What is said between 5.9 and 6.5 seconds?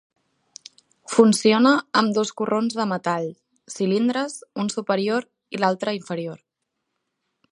inferior.